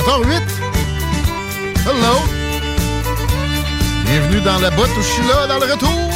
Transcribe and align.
4h08. 0.00 0.42
Hello! 1.84 2.16
Bienvenue 4.06 4.40
dans 4.40 4.58
la 4.58 4.70
botte 4.70 4.88
où 4.98 5.02
je 5.02 5.06
suis 5.06 5.26
là, 5.28 5.46
dans 5.46 5.58
le 5.58 5.70
retour. 5.70 6.10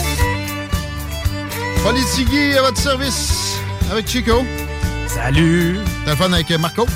Politigui 1.82 2.56
à 2.56 2.62
votre 2.62 2.78
service 2.78 3.58
avec 3.90 4.08
Chico. 4.08 4.42
Salut! 5.06 5.80
Téléphone 6.06 6.32
avec 6.32 6.50
Marco? 6.58 6.86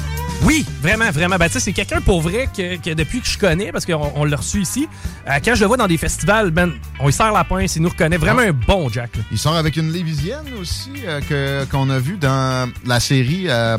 Oui, 0.45 0.65
vraiment, 0.81 1.11
vraiment. 1.11 1.37
Ben, 1.37 1.49
tu 1.49 1.55
sais, 1.55 1.61
c'est 1.61 1.73
quelqu'un 1.75 2.01
pour 2.01 2.23
vrai 2.23 2.49
que, 2.57 2.77
que 2.77 2.95
depuis 2.95 3.21
que 3.21 3.29
je 3.29 3.37
connais, 3.37 3.71
parce 3.71 3.85
qu'on 3.85 4.11
on 4.15 4.25
l'a 4.25 4.37
reçu 4.37 4.63
ici, 4.63 4.89
euh, 5.29 5.39
quand 5.45 5.55
je 5.57 5.61
le 5.61 5.67
vois 5.67 5.77
dans 5.77 5.89
des 5.89 5.99
festivals, 5.99 6.51
ben, 6.53 6.73
on 7.01 7.07
lui 7.07 7.13
serre 7.13 7.33
la 7.33 7.45
pince, 7.45 7.77
il 7.77 7.83
nous 7.83 7.91
reconnaît. 7.91 8.17
Vraiment 8.17 8.43
un 8.43 8.53
bon 8.53 8.89
Jack. 8.89 9.15
là. 9.17 9.23
Il 9.31 9.39
sort 9.39 9.57
avec 9.57 9.77
une 9.77 9.93
Lévisienne 9.93 10.55
aussi 10.59 10.93
euh, 11.07 11.67
qu'on 11.67 11.91
a 11.91 11.99
vu 11.99 12.17
dans 12.17 12.71
la 12.87 12.99
série 12.99 13.45
euh, 13.49 13.77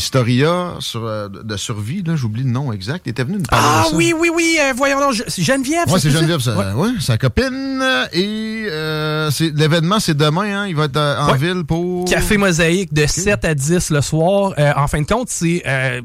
Mysteria 0.00 0.74
sur, 0.80 1.06
euh, 1.06 1.28
de 1.28 1.56
survie. 1.56 2.02
là, 2.02 2.16
J'oublie 2.16 2.42
le 2.42 2.50
nom 2.50 2.70
exact. 2.70 3.06
Il 3.06 3.10
était 3.10 3.24
venu 3.24 3.38
nous 3.38 3.44
parler 3.44 3.66
Ah 3.66 3.84
de 3.86 3.90
ça. 3.92 3.96
oui, 3.96 4.12
oui, 4.14 4.30
oui, 4.34 4.58
euh, 4.60 4.74
voyons 4.76 5.00
donc, 5.00 5.14
c'est 5.26 5.42
Geneviève. 5.42 5.90
Ouais, 5.90 5.98
c'est? 5.98 6.10
Geneviève, 6.10 6.40
ça, 6.40 6.54
Ouais. 6.54 6.72
ouais, 6.74 6.90
sa 7.00 7.16
copine. 7.16 7.82
Et 8.12 8.66
euh, 8.68 9.30
l'événement, 9.54 9.98
c'est 9.98 10.14
demain. 10.14 10.42
Hein, 10.64 10.66
il 10.68 10.76
va 10.76 10.84
être 10.84 10.98
euh, 10.98 11.18
en 11.18 11.32
Ouais. 11.32 11.38
ville 11.38 11.64
pour... 11.64 12.04
Café 12.04 12.36
Mosaïque 12.36 12.92
de 12.92 13.06
7 13.06 13.42
à 13.46 13.54
10 13.54 13.88
le 13.90 14.02
soir. 14.02 14.52
En 14.76 14.86
fin 14.86 15.00
de 15.00 15.06
compte, 15.06 15.28
c'est 15.30 15.62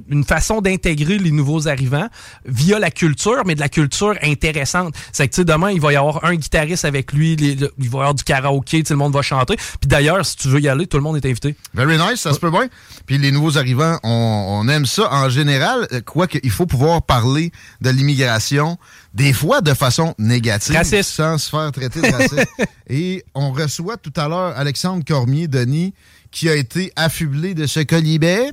une 0.10 0.24
façon 0.24 0.62
d'intégrer 0.62 1.18
les 1.18 1.32
nouveaux 1.32 1.68
arrivants 1.68 2.08
via 2.46 2.80
la 2.80 2.92
culture, 2.92 3.42
mais 3.46 3.56
de 3.56 3.60
la 3.60 3.68
culture 3.70 4.14
intéressante. 4.24 4.96
C'est 5.12 5.28
que, 5.28 5.34
tu 5.34 5.42
sais, 5.42 5.46
demain, 5.46 5.70
il 5.72 5.82
va 5.82 5.92
y 5.92 5.98
avoir 5.98 6.24
un 6.24 6.36
guitariste 6.36 6.86
avec 6.86 7.12
lui, 7.12 7.36
les- 7.36 7.56
le- 7.56 7.72
il 7.78 7.90
va 7.90 7.98
y 7.98 8.02
avoir 8.02 8.14
du 8.16 8.24
karaoké, 8.24 8.84
sais, 8.86 8.94
le 8.94 8.98
monde 9.00 9.14
va 9.14 9.22
chanter. 9.22 9.56
Puis 9.58 9.88
d'ailleurs, 9.88 10.26
si 10.26 10.38
tu 10.38 10.48
veux 10.48 10.62
y 10.62 10.70
aller, 10.70 10.88
tout 10.88 10.96
le 10.98 11.04
monde 11.04 11.18
est 11.18 11.26
invité. 11.26 11.56
Very 11.74 11.98
nice, 11.98 12.22
ça 12.22 12.32
se 12.34 12.40
peut 12.40 12.52
bien. 12.52 12.68
Puis 13.06 13.18
les 13.18 13.32
nouveaux 13.32 13.58
arrivants, 13.58 13.81
on, 14.04 14.64
on 14.64 14.68
aime 14.68 14.86
ça 14.86 15.12
en 15.12 15.30
général, 15.30 15.88
euh, 15.92 16.02
quoique 16.02 16.38
il 16.44 16.52
faut 16.52 16.66
pouvoir 16.66 17.02
parler 17.02 17.52
de 17.82 17.90
l'immigration, 17.90 18.78
des 19.14 19.34
fois 19.34 19.62
de 19.62 19.74
façon 19.74 20.16
négative, 20.18 20.76
Raciste. 20.76 21.10
sans 21.10 21.38
se 21.38 21.50
faire 21.50 21.72
traiter 21.72 22.02
de 22.02 22.12
raciste. 22.12 22.48
Et 22.90 23.24
on 23.36 23.52
reçoit 23.52 23.98
tout 23.98 24.14
à 24.16 24.28
l'heure 24.28 24.54
Alexandre 24.58 25.04
Cormier, 25.06 25.48
Denis, 25.48 25.94
qui 26.32 26.50
a 26.50 26.56
été 26.56 26.92
affublé 26.96 27.54
de 27.54 27.68
ce 27.68 27.82
colibet 27.82 28.52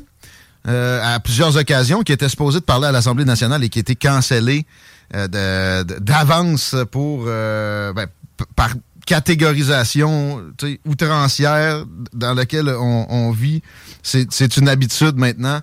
euh, 0.67 1.15
à 1.15 1.21
plusieurs 1.21 1.57
occasions, 1.57 2.03
qui 2.03 2.13
était 2.13 2.29
supposé 2.29 2.61
de 2.61 2.65
parler 2.65 2.89
à 2.89 2.93
l'Assemblée 2.93 3.25
nationale 3.25 3.65
et 3.65 3.69
qui 3.69 3.79
a 3.79 3.81
été 3.81 3.95
cancellé 3.95 4.67
euh, 5.15 5.85
d'avance 5.85 6.75
pour 6.91 7.25
euh, 7.27 7.93
ben, 7.95 8.07
par 8.55 8.71
catégorisation 9.09 10.43
outrancière 10.87 11.85
dans 12.13 12.35
laquelle 12.35 12.69
on, 12.69 13.07
on 13.09 13.31
vit. 13.33 13.63
C'est 14.03 14.57
une 14.57 14.69
habitude 14.69 15.17
maintenant. 15.17 15.61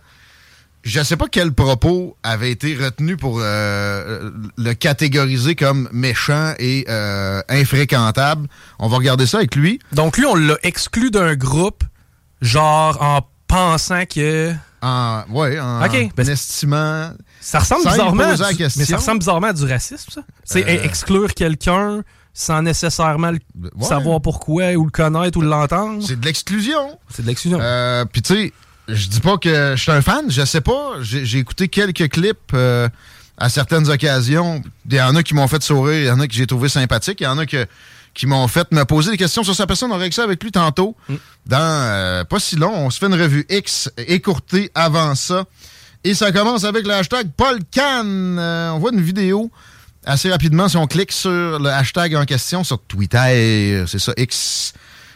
Je 0.83 1.01
sais 1.01 1.17
pas 1.17 1.25
quel 1.31 1.51
propos 1.51 2.16
avait 2.22 2.51
été 2.51 2.75
retenu 2.75 3.17
pour 3.17 3.39
euh, 3.41 4.29
le 4.55 4.73
catégoriser 4.73 5.55
comme 5.55 5.89
méchant 5.91 6.53
et 6.59 6.85
euh, 6.89 7.41
infréquentable. 7.50 8.47
On 8.78 8.88
va 8.88 8.97
regarder 8.97 9.25
ça 9.25 9.38
avec 9.39 9.55
lui. 9.55 9.79
Donc 9.94 10.17
lui, 10.17 10.25
on 10.28 10.35
l'a 10.35 10.57
exclu 10.61 11.09
d'un 11.09 11.34
groupe, 11.35 11.84
genre 12.41 13.01
en 13.01 13.22
pensant 13.47 14.05
que 14.05 14.53
En, 14.84 15.23
ouais, 15.29 15.59
en, 15.59 15.84
Ok, 15.84 16.09
ben, 16.16 16.28
en 16.28 16.31
estimant. 16.31 17.09
ça 17.41 17.57
ressemble 17.59 17.85
bizarrement, 17.89 18.23
à 18.23 18.53
du- 18.53 18.63
mais 18.78 18.85
ça 18.85 18.97
ressemble 18.97 19.19
bizarrement 19.19 19.47
à 19.47 19.53
du 19.53 19.66
racisme, 19.66 20.11
ça. 20.11 20.22
C'est 20.44 20.63
Euh, 20.66 20.84
exclure 20.84 21.34
quelqu'un 21.34 22.03
sans 22.38 22.62
nécessairement 22.62 23.31
le- 23.31 23.40
Ouais. 23.75 23.88
savoir 23.88 24.22
pourquoi 24.22 24.73
ou 24.73 24.84
le 24.85 24.91
connaître 24.91 25.38
ou 25.38 25.41
l'entendre. 25.41 26.03
C'est 26.06 26.19
de 26.19 26.25
l'exclusion. 26.25 27.00
C'est 27.09 27.22
de 27.23 27.28
l'exclusion. 27.28 27.57
Euh, 27.62 28.03
Puis 28.06 28.22
tu 28.22 28.35
sais, 28.35 28.53
je 28.90 29.07
dis 29.07 29.22
pas 29.22 29.38
que 29.38 29.73
je 29.75 29.81
suis 29.81 29.91
un 29.91 30.01
fan, 30.01 30.25
je 30.29 30.44
sais 30.46 30.62
pas. 30.62 30.96
J'ai 31.01 31.40
écouté 31.40 31.69
quelques 31.69 32.09
clips 32.09 32.51
euh, 32.53 32.88
à 33.37 33.47
certaines 33.49 33.90
occasions. 33.90 34.61
Il 34.90 34.96
y 34.96 35.02
en 35.02 35.16
a 35.16 35.23
qui 35.23 35.34
m'ont 35.34 35.47
fait 35.47 35.64
sourire, 35.64 35.99
il 36.02 36.05
y 36.08 36.11
en 36.11 36.20
a 36.20 36.28
que 36.28 36.34
j'ai 36.34 36.46
trouvé 36.46 36.67
sympathique, 36.70 37.22
il 37.22 37.23
y 37.23 37.28
en 37.28 37.37
a 37.37 37.46
que, 37.46 37.66
qui 38.14 38.28
m'ont 38.28 38.47
fait 38.49 38.70
me 38.73 38.84
poser 38.84 39.11
des 39.11 39.17
questions 39.17 39.43
sur 39.43 39.55
sa 39.55 39.66
personne. 39.66 39.91
On 39.93 39.97
règle 39.97 40.14
ça 40.14 40.23
avec 40.23 40.43
lui 40.43 40.52
tantôt. 40.52 40.96
Dans 41.46 41.58
euh, 41.59 42.23
pas 42.26 42.40
si 42.40 42.58
long, 42.58 42.73
on 42.76 42.90
se 42.90 42.99
fait 42.99 43.08
une 43.08 43.14
revue 43.20 43.46
X 43.49 43.90
écourtée 43.97 44.72
avant 44.76 45.16
ça. 45.16 45.46
Et 46.03 46.14
ça 46.14 46.31
commence 46.31 46.66
avec 46.66 46.85
le 46.85 46.93
hashtag 46.93 47.29
Paul 47.35 47.59
Can. 47.73 48.03
Euh, 48.05 48.70
on 48.72 48.79
voit 48.79 48.91
une 48.91 49.02
vidéo 49.02 49.49
assez 50.05 50.29
rapidement 50.31 50.67
si 50.69 50.78
on 50.78 50.87
clique 50.87 51.11
sur 51.11 51.59
le 51.59 51.69
hashtag 51.69 52.16
en 52.16 52.25
question 52.25 52.63
sur 52.63 52.79
Twitter, 52.81 53.84
c'est 53.87 53.99
ça, 53.99 54.13
X, 54.17 54.73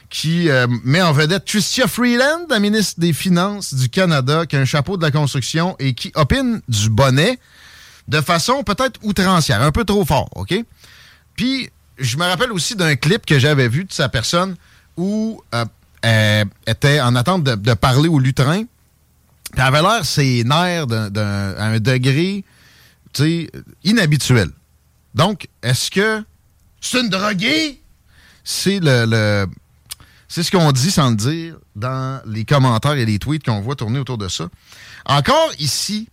qui 0.10 0.50
euh, 0.50 0.68
met 0.84 1.02
en 1.02 1.12
vedette 1.14 1.46
Tristia 1.46 1.88
Freeland, 1.88 2.48
la 2.50 2.60
ministre 2.60 3.00
des 3.00 3.14
Finances 3.14 3.74
du 3.74 3.90
Canada, 3.90 4.46
qui 4.46 4.56
a 4.56 4.60
un 4.60 4.66
chapeau 4.66 4.98
de 4.98 5.04
la 5.04 5.12
construction 5.12 5.76
et 5.80 5.94
qui 5.94 6.12
opine 6.16 6.62
du 6.68 6.90
bonnet 6.90 7.40
de 8.08 8.22
façon 8.22 8.64
peut-être 8.64 9.00
outrancière, 9.04 9.62
un 9.62 9.72
peu 9.72 9.84
trop 9.86 10.04
fort, 10.04 10.30
OK? 10.36 10.56
Puis, 11.36 11.70
je 12.00 12.18
me 12.18 12.24
rappelle 12.24 12.52
aussi 12.52 12.76
d'un 12.76 12.96
clip 12.96 13.26
que 13.26 13.38
j'avais 13.38 13.68
vu 13.68 13.86
de 13.86 13.94
sa 13.94 14.10
personne 14.10 14.56
où 14.98 15.42
euh, 15.54 15.66
elle 16.02 16.48
était 16.66 17.00
en 17.02 17.16
attente 17.16 17.44
de, 17.44 17.56
de 17.56 17.74
parler 17.74 18.10
au 18.10 18.20
lutrin 18.20 18.64
Puis 18.64 19.54
elle 19.58 19.62
avait 19.62 19.82
l'air 19.82 20.06
ses 20.06 20.44
nerfs 20.44 20.88
d'un- 20.88 21.80
degré 21.80 22.44
inhabituel. 23.84 24.50
Donc, 25.16 25.48
est-ce 25.64 25.90
que 25.92 26.24
c'est 26.82 27.02
une 27.02 27.10
droguée? 27.10 27.82
C'est 28.44 28.80
le, 28.82 29.48
c'est 30.28 30.44
ce 30.44 30.52
qu'on 30.52 30.72
dit 30.72 30.92
sans 30.92 31.10
le 31.12 31.16
dire 31.16 31.58
dans 31.76 32.22
les 32.26 32.46
commentaires 32.46 32.94
et 32.94 33.06
les 33.06 33.20
tweets 33.20 33.44
qu'on 33.44 33.62
voit 33.62 33.76
tourner 33.76 34.00
autour 34.00 34.18
de 34.18 34.28
ça. 34.28 34.50
Encore 35.06 35.52
ici, 35.60 36.08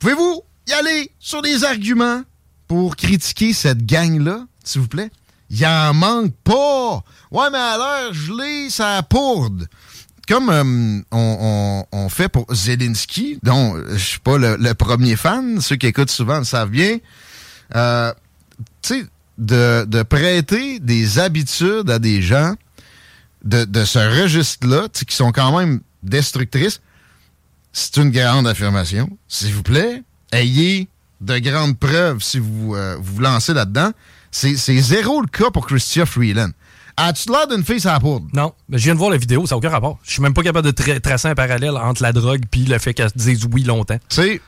pouvez-vous 0.00 0.42
y 0.68 0.72
aller 0.72 1.10
sur 1.18 1.42
des 1.42 1.64
arguments 1.64 2.22
pour 2.66 2.96
critiquer 2.96 3.52
cette 3.52 3.86
gang-là, 3.86 4.46
s'il 4.62 4.82
vous 4.82 4.88
plaît? 4.88 5.10
Il 5.50 5.64
en 5.66 5.94
manque 5.94 6.34
pas! 6.44 7.02
Ouais, 7.30 7.48
mais 7.50 7.58
à 7.58 7.78
l'heure 7.78 8.12
gelée, 8.12 8.68
ça 8.68 9.02
pourde. 9.02 9.66
Comme 10.28 10.50
euh, 10.50 11.00
on 11.10 12.08
fait 12.10 12.28
pour 12.28 12.44
Zelensky, 12.54 13.38
dont 13.42 13.76
euh, 13.76 13.86
je 13.92 14.04
suis 14.04 14.18
pas 14.18 14.36
le, 14.36 14.56
le 14.56 14.74
premier 14.74 15.16
fan, 15.16 15.58
ceux 15.62 15.76
qui 15.76 15.86
écoutent 15.86 16.10
souvent 16.10 16.38
le 16.38 16.44
savent 16.44 16.68
bien, 16.68 16.98
euh, 17.74 18.12
tu 18.82 19.00
sais, 19.00 19.06
de, 19.38 19.84
de 19.84 20.02
prêter 20.02 20.80
des 20.80 21.18
habitudes 21.18 21.90
à 21.90 21.98
des 21.98 22.22
gens 22.22 22.54
de, 23.44 23.64
de 23.64 23.84
ce 23.84 23.98
registre-là, 24.22 24.88
qui 24.88 25.14
sont 25.14 25.32
quand 25.32 25.56
même 25.58 25.80
destructrices, 26.02 26.80
c'est 27.72 27.96
une 27.98 28.10
grande 28.10 28.46
affirmation. 28.48 29.08
S'il 29.28 29.54
vous 29.54 29.62
plaît, 29.62 30.02
ayez 30.32 30.88
de 31.20 31.38
grandes 31.38 31.78
preuves 31.78 32.20
si 32.22 32.38
vous 32.38 32.74
euh, 32.74 32.96
vous, 33.00 33.14
vous 33.14 33.20
lancez 33.20 33.54
là-dedans. 33.54 33.92
C'est 34.30 34.56
c'est 34.56 34.78
zéro 34.80 35.20
le 35.20 35.26
cas 35.26 35.50
pour 35.50 35.66
Christia 35.66 36.04
Freeland. 36.06 36.50
As-tu 36.96 37.30
l'air 37.30 37.46
d'une 37.46 37.64
fille 37.64 37.80
la 37.84 38.00
poudre? 38.00 38.26
Non, 38.32 38.52
mais 38.68 38.78
je 38.78 38.84
viens 38.84 38.94
de 38.94 38.98
voir 38.98 39.10
la 39.10 39.16
vidéo, 39.18 39.46
ça 39.46 39.54
n'a 39.54 39.58
aucun 39.58 39.70
rapport. 39.70 40.00
Je 40.02 40.10
suis 40.10 40.22
même 40.22 40.34
pas 40.34 40.42
capable 40.42 40.66
de 40.66 40.72
tra- 40.72 41.00
tracer 41.00 41.28
un 41.28 41.34
parallèle 41.36 41.76
entre 41.76 42.02
la 42.02 42.12
drogue 42.12 42.42
puis 42.50 42.64
le 42.64 42.78
fait 42.78 42.92
qu'elle 42.92 43.10
dise 43.14 43.46
oui 43.52 43.62
longtemps. 43.62 43.98
Tu 44.08 44.16
sais, 44.16 44.40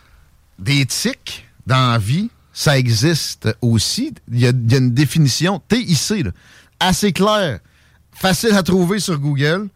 des 0.58 0.84
tics 0.84 1.46
dans 1.68 1.92
la 1.92 1.98
vie, 1.98 2.28
ça 2.60 2.78
existe 2.78 3.48
aussi. 3.62 4.12
Il 4.30 4.38
y 4.38 4.46
a, 4.46 4.50
une 4.50 4.90
définition 4.90 5.62
TIC, 5.66 6.24
là, 6.24 6.30
assez 6.78 7.10
claire, 7.10 7.60
facile 8.12 8.52
à 8.52 8.62
trouver 8.62 8.98
sur 9.00 9.18
Google. 9.18 9.68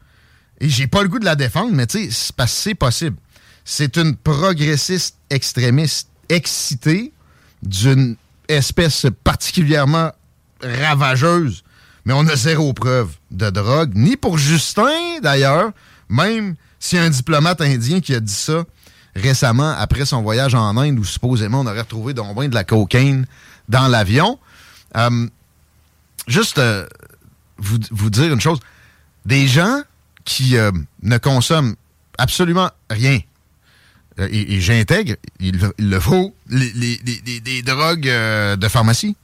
Et 0.60 0.68
j'ai 0.68 0.86
pas 0.86 1.02
le 1.02 1.08
goût 1.08 1.18
de 1.18 1.24
la 1.24 1.34
défendre, 1.34 1.70
mais 1.72 1.86
tu 1.86 2.10
sais, 2.12 2.30
c'est 2.46 2.74
possible. 2.74 3.16
C'est 3.64 3.96
une 3.96 4.14
progressiste 4.14 5.16
extrémiste 5.30 6.10
excitée 6.28 7.14
d'une 7.62 8.16
espèce 8.48 9.06
particulièrement 9.24 10.12
ravageuse, 10.60 11.64
mais 12.04 12.12
on 12.12 12.26
a 12.26 12.36
zéro 12.36 12.74
preuve 12.74 13.16
de 13.30 13.48
drogue, 13.48 13.92
ni 13.94 14.18
pour 14.18 14.36
Justin 14.36 15.20
d'ailleurs, 15.22 15.72
même 16.10 16.54
a 16.92 17.02
un 17.02 17.08
diplomate 17.08 17.62
indien 17.62 18.00
qui 18.00 18.14
a 18.14 18.20
dit 18.20 18.30
ça 18.30 18.66
récemment 19.14 19.74
après 19.78 20.04
son 20.04 20.22
voyage 20.22 20.54
en 20.54 20.76
Inde 20.76 20.98
où 20.98 21.04
supposément 21.04 21.60
on 21.60 21.66
aurait 21.66 21.80
retrouvé 21.80 22.14
donc 22.14 22.36
de 22.36 22.54
la 22.54 22.64
cocaïne 22.64 23.26
dans 23.68 23.88
l'avion. 23.88 24.38
Euh, 24.96 25.26
juste 26.26 26.58
euh, 26.58 26.86
vous, 27.58 27.78
vous 27.90 28.10
dire 28.10 28.32
une 28.32 28.40
chose. 28.40 28.58
Des 29.24 29.46
gens 29.46 29.82
qui 30.24 30.56
euh, 30.56 30.70
ne 31.02 31.18
consomment 31.18 31.74
absolument 32.18 32.70
rien, 32.90 33.18
et, 34.16 34.60
j'intègre, 34.60 35.16
il, 35.40 35.58
le 35.76 35.98
faut, 35.98 36.32
les, 36.48 37.62
drogues 37.62 38.06
de 38.06 38.68
pharmacie, 38.68 39.16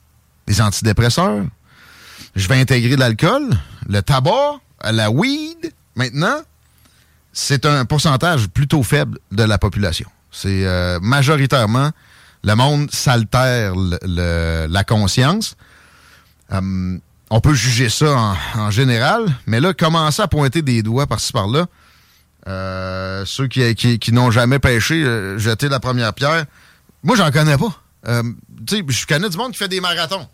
les 0.49 0.61
antidépresseurs. 0.61 1.45
Je 2.35 2.49
vais 2.49 2.61
intégrer 2.61 2.97
l'alcool, 2.97 3.51
le 3.89 4.01
tabac, 4.03 4.59
la 4.83 5.09
weed. 5.13 5.73
Maintenant, 5.95 6.43
c'est 7.33 7.67
un 7.67 7.85
pourcentage 7.85 8.49
plutôt 8.49 8.83
faible 8.83 9.19
de 9.33 9.43
la 9.43 9.59
population. 9.59 10.09
C'est 10.33 10.65
euh, 10.67 10.99
majoritairement 11.01 11.91
le 12.43 12.55
monde 12.55 12.91
s'altère 12.91 13.75
le- 13.77 13.99
le- 14.03 14.67
la 14.71 14.85
conscience. 14.85 15.57
Euh, 16.53 16.97
on 17.31 17.41
peut 17.41 17.55
juger 17.55 17.89
ça 17.89 18.17
en, 18.17 18.37
en 18.61 18.71
général, 18.71 19.25
mais 19.47 19.61
là, 19.61 19.73
commencer 19.75 20.23
à 20.23 20.27
pointer 20.29 20.63
des 20.63 20.83
doigts 20.83 21.07
par-ci 21.07 21.33
par-là, 21.33 21.67
euh, 22.49 23.25
ceux 23.27 23.47
qui, 23.47 23.75
qui- 23.75 23.99
qui 23.99 24.13
n'ont 24.13 24.31
jamais 24.31 24.59
pêché, 24.59 25.05
jeter 25.39 25.69
la 25.69 25.81
première 25.81 26.13
pierre, 26.15 26.47
moi, 27.03 27.17
j'en 27.17 27.31
connais 27.31 27.57
pas. 27.59 27.73
Tu 28.67 28.77
sais, 28.77 28.85
je 28.89 29.07
connais 29.07 29.29
du 29.29 29.37
monde 29.37 29.53
qui 29.53 29.59
fait 29.59 29.69
des 29.69 29.81
marathons. 29.81 30.27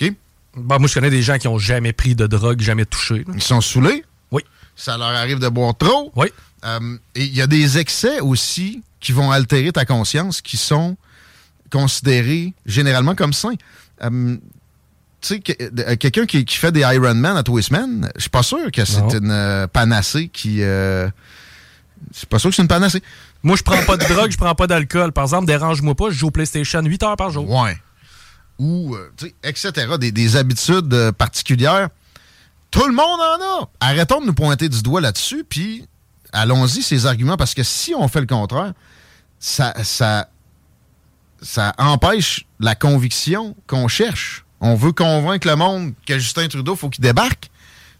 OK? 0.00 0.12
Bon, 0.56 0.78
moi, 0.78 0.88
je 0.88 0.94
connais 0.94 1.10
des 1.10 1.22
gens 1.22 1.38
qui 1.38 1.48
ont 1.48 1.58
jamais 1.58 1.92
pris 1.92 2.14
de 2.14 2.26
drogue, 2.26 2.60
jamais 2.60 2.84
touché. 2.84 3.18
là. 3.26 3.32
Ils 3.34 3.42
sont 3.42 3.60
saoulés? 3.60 4.04
Oui. 4.30 4.42
Ça 4.76 4.96
leur 4.96 5.08
arrive 5.08 5.38
de 5.38 5.48
boire 5.48 5.76
trop. 5.76 6.12
Oui. 6.16 6.28
Euh, 6.64 6.96
et 7.14 7.24
il 7.24 7.34
y 7.36 7.42
a 7.42 7.46
des 7.46 7.78
excès 7.78 8.20
aussi 8.20 8.82
qui 9.00 9.12
vont 9.12 9.30
altérer 9.30 9.72
ta 9.72 9.84
conscience, 9.84 10.40
qui 10.40 10.56
sont 10.56 10.96
considérés 11.70 12.54
généralement 12.66 13.14
comme 13.14 13.32
sains. 13.32 13.54
Euh, 14.02 14.36
tu 15.20 15.28
sais, 15.28 15.40
que- 15.40 15.52
euh, 15.80 15.96
quelqu'un 15.96 16.26
qui, 16.26 16.44
qui 16.44 16.56
fait 16.56 16.72
des 16.72 16.80
Ironman 16.80 17.36
à 17.36 17.42
tous 17.42 17.56
les 17.56 17.62
semaines, 17.62 18.10
je 18.16 18.22
suis 18.22 18.30
pas 18.30 18.42
sûr 18.42 18.70
que 18.72 18.84
c'est 18.84 19.00
une 19.14 19.66
panacée 19.72 20.28
qui... 20.28 20.62
euh, 20.62 21.08
je 22.12 22.18
suis 22.18 22.26
pas 22.26 22.38
sûr 22.38 22.50
que 22.50 22.56
c'est 22.56 22.62
une 22.62 22.68
panacée. 22.68 23.02
Moi, 23.44 23.56
je 23.56 23.62
prends 23.62 23.82
pas 23.84 23.96
de 23.96 24.04
drogue, 24.12 24.30
je 24.30 24.36
prends 24.36 24.54
pas 24.54 24.66
d'alcool. 24.66 25.12
Par 25.12 25.24
exemple, 25.24 25.46
dérange-moi 25.46 25.94
pas, 25.94 26.10
je 26.10 26.14
joue 26.16 26.28
au 26.28 26.30
PlayStation 26.30 26.80
8 26.82 27.02
heures 27.04 27.16
par 27.16 27.30
jour. 27.30 27.48
Ouais. 27.48 27.76
Ou, 28.58 28.94
euh, 28.94 29.10
tu 29.16 29.26
sais, 29.26 29.34
etc. 29.44 29.72
Des, 29.98 30.12
des 30.12 30.36
habitudes 30.36 30.92
euh, 30.94 31.10
particulières. 31.12 31.88
Tout 32.72 32.86
le 32.86 32.94
monde 32.94 33.20
en 33.20 33.62
a. 33.62 33.68
Arrêtons 33.80 34.20
de 34.20 34.26
nous 34.26 34.34
pointer 34.34 34.68
du 34.68 34.82
doigt 34.82 35.02
là-dessus, 35.02 35.44
puis 35.48 35.86
allons-y 36.32 36.82
ces 36.82 37.06
arguments, 37.06 37.36
parce 37.36 37.54
que 37.54 37.62
si 37.62 37.94
on 37.94 38.08
fait 38.08 38.20
le 38.20 38.26
contraire, 38.26 38.72
ça, 39.38 39.74
empêche 41.78 42.46
la 42.58 42.74
conviction 42.74 43.54
qu'on 43.66 43.88
cherche. 43.88 44.44
On 44.60 44.74
veut 44.74 44.92
convaincre 44.92 45.46
le 45.46 45.56
monde 45.56 45.92
que 46.06 46.18
Justin 46.18 46.48
Trudeau, 46.48 46.74
faut 46.74 46.88
qu'il 46.88 47.02
débarque. 47.02 47.50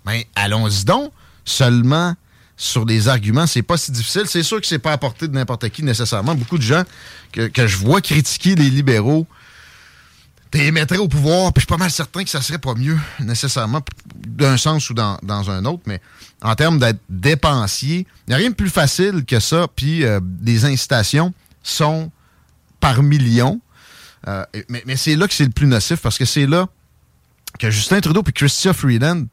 Mais 0.06 0.26
allons-y 0.34 0.84
donc. 0.84 1.12
Seulement 1.44 2.14
sur 2.56 2.86
des 2.86 3.08
arguments, 3.08 3.48
c'est 3.48 3.62
pas 3.62 3.76
si 3.76 3.90
difficile. 3.90 4.22
C'est 4.26 4.44
sûr 4.44 4.60
que 4.60 4.66
c'est 4.66 4.78
pas 4.78 4.92
à 4.92 4.98
portée 4.98 5.28
de 5.28 5.34
n'importe 5.34 5.68
qui 5.70 5.82
nécessairement. 5.82 6.34
Beaucoup 6.34 6.56
de 6.56 6.62
gens 6.62 6.84
que, 7.32 7.48
que 7.48 7.66
je 7.66 7.76
vois 7.76 8.00
critiquer 8.00 8.54
les 8.54 8.70
libéraux 8.70 9.26
t'es 10.52 10.70
mettrais 10.70 10.98
au 10.98 11.08
pouvoir, 11.08 11.52
puis 11.52 11.62
je 11.62 11.66
suis 11.66 11.66
pas 11.66 11.78
mal 11.78 11.90
certain 11.90 12.22
que 12.22 12.30
ça 12.30 12.42
serait 12.42 12.58
pas 12.58 12.74
mieux, 12.74 12.98
nécessairement, 13.20 13.80
d'un 14.14 14.58
sens 14.58 14.90
ou 14.90 14.94
dans, 14.94 15.18
dans 15.22 15.50
un 15.50 15.64
autre, 15.64 15.82
mais 15.86 16.00
en 16.42 16.54
termes 16.54 16.78
d'être 16.78 17.00
dépensier, 17.08 18.06
il 18.26 18.30
n'y 18.30 18.34
a 18.34 18.36
rien 18.36 18.50
de 18.50 18.54
plus 18.54 18.68
facile 18.68 19.24
que 19.24 19.40
ça, 19.40 19.66
puis 19.74 20.04
euh, 20.04 20.20
les 20.44 20.66
incitations 20.66 21.32
sont 21.62 22.12
par 22.80 23.02
millions. 23.02 23.60
Euh, 24.28 24.44
mais 24.68 24.82
mais 24.86 24.96
c'est 24.96 25.16
là 25.16 25.26
que 25.26 25.32
c'est 25.34 25.44
le 25.44 25.50
plus 25.50 25.66
nocif, 25.66 26.00
parce 26.00 26.18
que 26.18 26.26
c'est 26.26 26.46
là 26.46 26.68
que 27.58 27.70
Justin 27.70 28.00
Trudeau 28.00 28.22
puis 28.22 28.34
Chrystia 28.34 28.74
Freeland, 28.74 29.24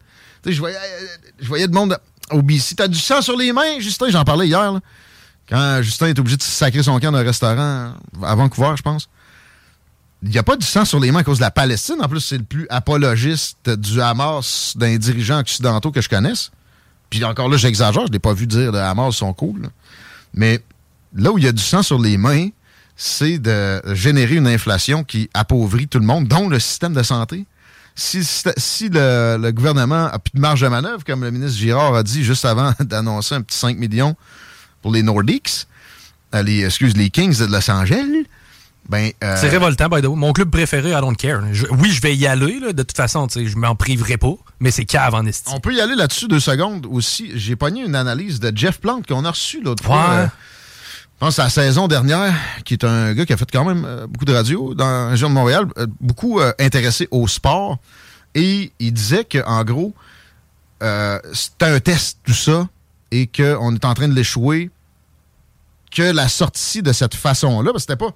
je 0.45 0.57
voyais, 0.57 0.77
euh, 0.77 1.07
je 1.41 1.47
voyais 1.49 1.67
de 1.67 1.73
monde 1.73 1.97
au 2.31 2.41
BC. 2.41 2.75
T'as 2.75 2.87
du 2.87 2.97
sang 2.97 3.21
sur 3.21 3.35
les 3.35 3.51
mains, 3.51 3.79
Justin, 3.79 4.09
j'en 4.09 4.23
parlais 4.23 4.47
hier, 4.47 4.79
quand 5.49 5.81
Justin 5.81 6.07
est 6.07 6.19
obligé 6.19 6.37
de 6.37 6.43
sacrer 6.43 6.81
son 6.81 6.97
camp 6.97 7.11
d'un 7.11 7.23
restaurant 7.23 7.93
à 8.23 8.35
Vancouver, 8.35 8.71
je 8.77 8.83
pense 8.83 9.09
il 10.23 10.29
n'y 10.29 10.37
a 10.37 10.43
pas 10.43 10.57
du 10.57 10.65
sang 10.65 10.83
sur 10.85 10.99
les 10.99 11.11
mains 11.11 11.19
à 11.19 11.23
cause 11.23 11.37
de 11.37 11.43
la 11.43 11.51
Palestine. 11.51 11.95
En 12.01 12.09
plus, 12.09 12.19
c'est 12.19 12.37
le 12.37 12.43
plus 12.43 12.67
apologiste 12.69 13.69
du 13.69 14.01
Hamas 14.01 14.73
d'un 14.75 14.97
dirigeant 14.97 15.39
occidentaux 15.39 15.91
que 15.91 16.01
je 16.01 16.09
connaisse. 16.09 16.51
Puis 17.09 17.23
encore 17.23 17.49
là, 17.49 17.57
j'exagère, 17.57 18.03
je 18.03 18.07
ne 18.07 18.13
l'ai 18.13 18.19
pas 18.19 18.33
vu 18.33 18.45
dire 18.45 18.71
le 18.71 18.79
Hamas 18.79 19.15
sont 19.15 19.33
cool. 19.33 19.63
là. 19.63 19.69
Mais 20.33 20.61
là 21.15 21.31
où 21.31 21.37
il 21.37 21.45
y 21.45 21.47
a 21.47 21.51
du 21.51 21.63
sang 21.63 21.81
sur 21.83 21.99
les 21.99 22.17
mains, 22.17 22.49
c'est 22.95 23.39
de 23.39 23.81
générer 23.93 24.35
une 24.35 24.47
inflation 24.47 25.03
qui 25.05 25.29
appauvrit 25.33 25.87
tout 25.87 25.99
le 25.99 26.05
monde, 26.05 26.27
dont 26.27 26.49
le 26.49 26.59
système 26.59 26.93
de 26.93 27.01
santé. 27.01 27.45
Si, 27.95 28.23
si 28.57 28.89
le, 28.89 29.51
gouvernement 29.51 30.05
a 30.05 30.19
plus 30.19 30.31
de 30.35 30.39
marge 30.39 30.61
de 30.61 30.67
manœuvre, 30.67 31.03
comme 31.03 31.23
le 31.23 31.31
ministre 31.31 31.57
Girard 31.57 31.95
a 31.95 32.03
dit 32.03 32.23
juste 32.23 32.45
avant 32.45 32.73
d'annoncer 32.81 33.35
un 33.35 33.41
petit 33.41 33.57
5 33.57 33.77
millions 33.77 34.15
pour 34.81 34.91
les 34.91 35.01
Nordiques, 35.01 35.65
euh, 36.35 36.43
les, 36.43 36.65
excuse, 36.65 36.95
les 36.95 37.09
Kings 37.09 37.37
de 37.37 37.45
Los 37.45 37.71
Angeles, 37.71 38.25
ben, 38.89 39.11
euh, 39.23 39.35
C'est 39.39 39.49
révoltant, 39.49 39.87
by 39.87 40.01
the 40.01 40.05
way. 40.05 40.15
Mon 40.15 40.33
club 40.33 40.49
préféré, 40.49 40.89
I 40.89 40.99
don't 40.99 41.15
care. 41.15 41.41
Je- 41.53 41.67
oui, 41.69 41.91
je 41.91 42.01
vais 42.01 42.15
y 42.15 42.25
aller, 42.25 42.59
là, 42.59 42.73
de 42.73 42.81
toute 42.83 42.97
façon, 42.97 43.27
je 43.33 43.55
m'en 43.55 43.75
priverai 43.75 44.17
pas, 44.17 44.33
mais 44.59 44.71
c'est 44.71 44.85
cave 44.85 45.13
en 45.13 45.25
estime. 45.25 45.53
On 45.55 45.59
peut 45.59 45.73
y 45.73 45.79
aller 45.79 45.95
là-dessus 45.95 46.27
deux 46.27 46.39
secondes 46.39 46.87
aussi. 46.89 47.31
J'ai 47.35 47.55
pogné 47.55 47.83
une 47.85 47.95
analyse 47.95 48.39
de 48.39 48.51
Jeff 48.55 48.79
Plante 48.79 49.05
qu'on 49.07 49.25
a 49.25 49.31
reçu 49.31 49.61
l'autre 49.61 49.83
fois. 49.83 50.09
Euh, 50.09 50.25
je 50.25 51.19
pense 51.25 51.37
à 51.37 51.43
la 51.43 51.49
saison 51.49 51.87
dernière, 51.87 52.33
qui 52.65 52.73
est 52.73 52.83
un 52.83 53.13
gars 53.13 53.25
qui 53.25 53.33
a 53.33 53.37
fait 53.37 53.49
quand 53.51 53.63
même 53.65 53.85
euh, 53.85 54.07
beaucoup 54.07 54.25
de 54.25 54.33
radio 54.33 54.73
dans 54.73 54.89
la 54.89 55.09
région 55.09 55.29
de 55.29 55.35
Montréal, 55.35 55.65
euh, 55.77 55.85
beaucoup 56.01 56.39
intéressé 56.57 57.07
au 57.11 57.27
sport. 57.27 57.77
Et 58.33 58.71
il 58.79 58.91
disait 58.93 59.25
qu'en 59.25 59.63
gros, 59.63 59.93
c'était 61.33 61.65
un 61.65 61.79
test 61.79 62.19
tout 62.23 62.33
ça 62.33 62.67
et 63.11 63.27
qu'on 63.27 63.75
est 63.75 63.85
en 63.85 63.93
train 63.93 64.07
de 64.07 64.13
l'échouer. 64.13 64.69
Que 65.91 66.03
la 66.03 66.29
sortie 66.29 66.83
de 66.83 66.93
cette 66.93 67.15
façon-là, 67.15 67.71
que 67.73 67.79
c'était 67.79 67.95
pas 67.95 68.11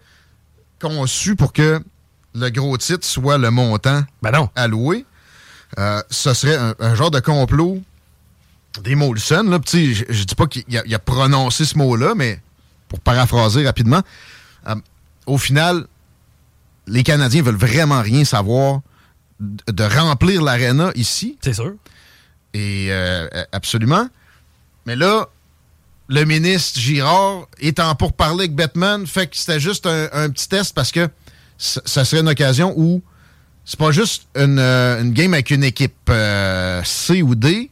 conçu 0.80 1.36
pour 1.36 1.54
que 1.54 1.82
le 2.36 2.50
gros 2.50 2.78
titre 2.78 3.06
soit 3.06 3.38
le 3.38 3.52
montant 3.52 4.04
Ben 4.22 4.32
non. 4.32 4.50
alloué. 4.56 5.06
Euh, 5.80 6.02
ce 6.10 6.34
serait 6.34 6.56
un, 6.56 6.76
un 6.80 6.96
genre 6.96 7.12
de 7.12 7.20
complot 7.20 7.82
des 8.82 8.96
Molson. 8.96 9.44
Là, 9.44 9.60
je, 9.72 10.04
je 10.08 10.24
dis 10.24 10.36
pas 10.36 10.48
qu'il 10.48 10.66
a, 10.78 11.00
prononcé 11.00 11.66
ce 11.66 11.78
mot-là, 11.78 12.14
mais 12.16 12.42
pour 12.88 13.00
paraphraser 13.00 13.66
rapidement, 13.66 14.02
euh, 14.68 14.76
au 15.26 15.38
final, 15.38 15.86
les 16.88 17.04
Canadiens 17.04 17.44
veulent 17.44 17.56
vraiment 17.56 18.02
rien 18.02 18.26
savoir 18.26 18.82
de, 19.40 19.84
remplir 19.84 20.42
l'aréna 20.42 20.92
ici. 20.96 21.38
C'est 21.42 21.54
sûr. 21.54 21.74
Et 22.54 22.88
euh, 22.90 23.28
absolument. 23.52 24.08
Mais 24.86 24.96
là, 24.96 25.28
le 26.08 26.26
ministre 26.26 26.80
Girard 26.80 27.48
étant 27.60 27.96
pour 27.96 28.14
parler 28.14 28.46
avec 28.46 28.56
Batman, 28.56 29.06
fait 29.08 29.28
que 29.28 29.38
c'était 29.38 29.60
juste 29.60 29.86
un, 29.88 30.30
petit 30.30 30.50
test 30.50 30.74
parce 30.76 30.92
que 30.92 31.10
ça 31.58 32.04
serait 32.06 32.22
une 32.22 32.30
occasion 32.30 32.74
où 32.76 33.02
c'est 33.66 33.80
pas 33.80 33.92
juste 33.92 34.28
une, 34.36 34.60
euh, 34.60 35.02
game 35.04 35.34
avec 35.34 35.50
une 35.50 35.64
équipe 35.64 36.12
C 36.84 37.22
ou 37.22 37.36
D, 37.36 37.72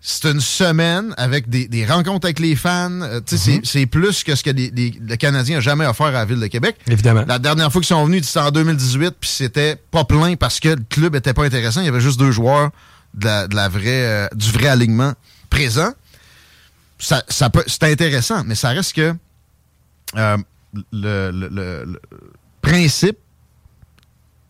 c'est 0.00 0.30
une 0.30 0.40
semaine 0.40 1.12
avec 1.16 1.48
des, 1.48 1.84
rencontres 1.86 2.26
avec 2.26 2.38
les 2.38 2.54
fans. 2.54 3.00
Euh, 3.02 3.20
mhm. 3.20 3.60
C'est 3.64 3.86
plus 3.86 4.22
que 4.22 4.34
ce 4.34 4.42
que 4.42 4.50
les, 4.50 4.70
le 4.70 5.16
Canadien 5.16 5.56
n'a 5.56 5.60
jamais 5.60 5.86
offert 5.86 6.06
à 6.06 6.12
la 6.12 6.24
Ville 6.24 6.40
de 6.40 6.46
Québec. 6.46 6.76
Évidemment. 6.86 7.24
La 7.26 7.38
dernière 7.38 7.70
fois 7.72 7.80
qu'ils 7.80 7.88
sont 7.88 8.04
venus, 8.04 8.26
c'était 8.26 8.40
en 8.40 8.50
2018, 8.50 9.16
puis 9.20 9.28
c'était 9.28 9.76
pas 9.90 10.04
plein 10.04 10.36
parce 10.36 10.60
que 10.60 10.70
le 10.70 10.84
club 10.88 11.16
était 11.16 11.34
pas 11.34 11.44
intéressant. 11.44 11.80
Il 11.80 11.86
y 11.86 11.88
avait 11.88 12.00
juste 12.00 12.18
deux 12.18 12.30
joueurs 12.30 12.70
de 13.14 13.54
la, 13.54 13.68
vraie, 13.68 13.84
euh, 13.86 14.28
du 14.34 14.50
vrai 14.52 14.68
alignement 14.68 15.14
présent. 15.50 15.90
Ça, 16.98 17.22
ça 17.28 17.50
c'est 17.66 17.84
intéressant, 17.84 18.42
mais 18.44 18.54
ça 18.54 18.70
reste 18.70 18.92
que 18.94 19.14
euh, 20.16 20.36
le, 20.92 21.30
le 21.30 22.00
principe 22.60 23.18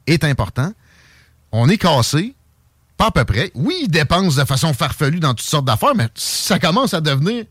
est 0.06 0.24
important. 0.24 0.72
On 1.52 1.68
est 1.68 1.78
cassé 1.78 2.34
pas 2.98 3.06
à 3.06 3.10
peu 3.12 3.24
près. 3.24 3.50
Oui, 3.54 3.76
ils 3.82 3.88
dépensent 3.88 4.40
de 4.40 4.44
façon 4.44 4.74
farfelue 4.74 5.20
dans 5.20 5.30
toutes 5.30 5.46
sortes 5.46 5.64
d'affaires, 5.64 5.94
mais 5.94 6.08
ça 6.16 6.58
commence 6.58 6.92
à 6.92 7.00
devenir 7.00 7.44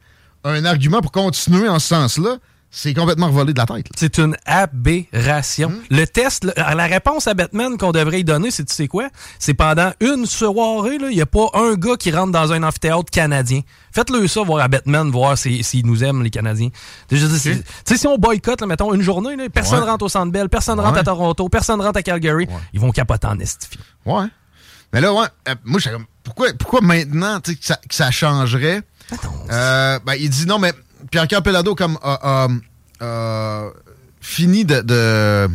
un 0.44 0.66
argument 0.66 1.02
pour 1.02 1.12
continuer 1.12 1.70
en 1.70 1.80
ce 1.80 1.88
sens-là, 1.88 2.38
c'est 2.70 2.94
complètement 2.94 3.28
revolé 3.28 3.54
de 3.54 3.58
la 3.58 3.66
tête. 3.66 3.88
C'est 3.96 4.18
une 4.18 4.36
aberration. 4.46 5.70
Hmm? 5.70 5.82
Le 5.90 6.06
test, 6.06 6.46
la 6.56 6.86
réponse 6.86 7.28
à 7.28 7.34
Batman 7.34 7.78
qu'on 7.78 7.92
devrait 7.92 8.20
y 8.20 8.24
donner, 8.24 8.52
c'est 8.52 8.66
tu 8.66 8.74
sais 8.74 8.88
quoi? 8.88 9.08
C'est 9.40 9.54
pendant 9.54 9.92
une 10.02 10.26
soirée, 10.26 10.98
il 11.00 11.16
n'y 11.16 11.22
a 11.22 11.26
pas 11.26 11.50
un 11.54 11.76
gars 11.76 11.96
qui 11.98 12.12
rentre 12.12 12.32
dans 12.32 12.52
un 12.52 12.64
amphithéâtre 12.64 13.10
canadien. 13.10 13.62
Faites-le 13.92 14.28
ça, 14.28 14.44
voir 14.44 14.64
à 14.64 14.68
Batman, 14.68 15.10
voir 15.10 15.38
s'ils 15.38 15.86
nous 15.86 16.04
aiment, 16.04 16.22
les 16.24 16.30
Canadiens. 16.30 16.70
Tu 17.08 17.18
sais, 17.18 17.98
si 17.98 18.08
on 18.08 18.18
boycotte, 18.18 18.62
mettons, 18.64 18.94
une 18.94 19.02
journée, 19.02 19.36
personne 19.50 19.84
rentre 19.84 20.06
au 20.06 20.10
Centre 20.10 20.32
Bell, 20.32 20.50
personne 20.50 20.80
rentre 20.80 21.00
à 21.00 21.04
Toronto, 21.04 21.50
personne 21.50 21.82
rentre 21.82 21.98
à 21.98 22.04
Calgary, 22.04 22.48
ils 22.74 22.80
vont 22.80 22.92
capoter 22.92 23.28
en 23.28 23.40
estifie. 23.40 23.80
Ouais. 24.06 24.26
Mais 24.94 25.02
là, 25.02 25.14
ouais, 25.14 25.28
euh, 25.50 25.56
moi, 25.66 25.80
je 25.80 25.90
pourquoi, 26.24 26.48
pourquoi 26.58 26.82
maintenant 26.82 27.40
que 27.42 27.52
ça, 27.60 27.76
que 27.76 27.94
ça 27.96 28.12
changerait? 28.12 28.82
Euh, 29.50 30.00
ben, 30.06 30.16
il 30.16 30.30
dit 30.30 30.46
non, 30.46 30.60
mais 30.60 30.74
Pierre-Carl 31.12 31.44
Pelado 31.44 31.76
comme 31.76 31.98
a 32.04 32.48
fini 34.28 34.66
de, 34.66 35.48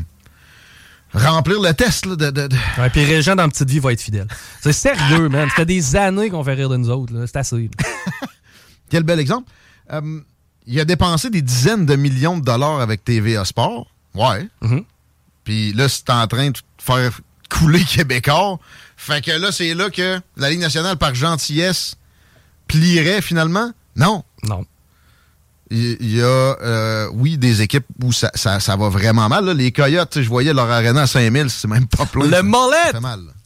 remplir 1.13 1.61
le 1.61 1.73
test. 1.73 2.07
Là, 2.07 2.17
de, 2.17 2.31
de, 2.31 2.57
Ouais, 2.79 2.91
puis 2.91 3.05
Régent 3.05 3.37
dans 3.37 3.49
Petite 3.49 3.69
Vie 3.69 3.79
va 3.79 3.93
être 3.93 4.01
fidèle. 4.01 4.29
C'est 4.61 4.73
sérieux, 4.73 5.29
man. 5.29 5.49
Ça 5.51 5.57
fait 5.57 5.67
des 5.67 5.97
années 5.97 6.31
qu'on 6.31 6.45
fait 6.45 6.55
rire 6.55 6.69
de 6.69 6.77
nous 6.77 6.91
autres. 6.91 7.13
C'est 7.27 7.37
assez. 7.37 7.71
Quel 8.91 9.03
bel 9.03 9.21
exemple. 9.21 9.51
Euh, 9.93 10.21
il 10.67 10.79
a 10.81 10.85
dépensé 10.85 11.29
des 11.29 11.43
dizaines 11.43 11.87
de 11.87 11.97
millions 11.97 12.39
de 12.39 12.45
dollars 12.45 12.81
avec 12.81 13.05
TVA 13.05 13.45
Sport. 13.45 13.93
Ouais. 14.15 14.49
Mm-hmm. 14.63 14.85
Puis 15.45 15.73
là, 15.73 15.89
c'est 15.89 16.09
en 16.11 16.27
train 16.27 16.51
de 16.51 16.59
faire 16.79 17.21
couler 17.51 17.85
Québécois. 17.85 18.59
Fait 18.97 19.25
que 19.25 19.33
là, 19.33 19.51
c'est 19.51 19.75
là 19.75 19.91
que 19.91 20.21
la 20.37 20.51
Ligue 20.51 20.61
nationale, 20.61 20.97
par 20.97 21.15
gentillesse, 21.15 21.97
plierait 22.69 23.21
finalement? 23.21 23.73
Non. 23.97 24.25
Non. 24.45 24.65
Il 25.75 26.15
y 26.17 26.21
a, 26.21 26.25
euh, 26.27 27.09
oui, 27.15 27.39
des 27.39 27.63
équipes 27.63 27.87
où 28.03 28.13
ça, 28.13 28.31
va 28.77 28.89
vraiment 28.91 29.29
mal. 29.31 29.49
Les 29.51 29.73
Coyotes, 29.73 30.21
je 30.21 30.29
voyais 30.29 30.53
leur 30.53 30.71
arena 30.71 31.03
à 31.03 31.07
5000, 31.07 31.49
c'est 31.49 31.67
même 31.67 31.87
pas 31.87 32.05
plein. 32.05 32.27
Le 32.27 32.43
Mollet! 32.43 32.93